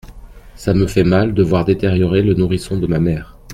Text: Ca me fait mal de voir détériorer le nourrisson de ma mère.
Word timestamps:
Ca 0.59 0.73
me 0.73 0.87
fait 0.87 1.03
mal 1.03 1.35
de 1.35 1.43
voir 1.43 1.63
détériorer 1.63 2.23
le 2.23 2.33
nourrisson 2.33 2.75
de 2.79 2.87
ma 2.87 2.97
mère. 2.99 3.37